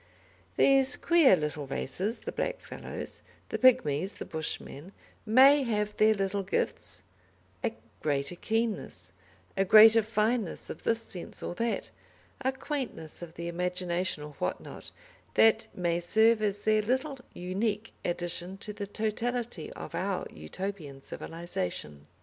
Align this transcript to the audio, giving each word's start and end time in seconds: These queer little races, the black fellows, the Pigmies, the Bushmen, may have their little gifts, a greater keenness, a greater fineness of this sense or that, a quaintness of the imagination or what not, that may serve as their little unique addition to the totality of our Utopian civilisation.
These 0.57 0.95
queer 0.97 1.35
little 1.35 1.67
races, 1.67 2.17
the 2.21 2.31
black 2.31 2.59
fellows, 2.59 3.21
the 3.49 3.59
Pigmies, 3.59 4.15
the 4.17 4.25
Bushmen, 4.25 4.93
may 5.27 5.61
have 5.61 5.95
their 5.95 6.15
little 6.15 6.41
gifts, 6.41 7.03
a 7.63 7.71
greater 8.01 8.35
keenness, 8.35 9.13
a 9.55 9.63
greater 9.63 10.01
fineness 10.01 10.71
of 10.71 10.81
this 10.81 11.03
sense 11.03 11.43
or 11.43 11.53
that, 11.53 11.91
a 12.43 12.51
quaintness 12.51 13.21
of 13.21 13.35
the 13.35 13.47
imagination 13.47 14.23
or 14.23 14.31
what 14.39 14.59
not, 14.59 14.89
that 15.35 15.67
may 15.75 15.99
serve 15.99 16.41
as 16.41 16.63
their 16.63 16.81
little 16.81 17.19
unique 17.35 17.93
addition 18.03 18.57
to 18.57 18.73
the 18.73 18.87
totality 18.87 19.71
of 19.73 19.93
our 19.93 20.25
Utopian 20.33 21.03
civilisation. 21.03 22.07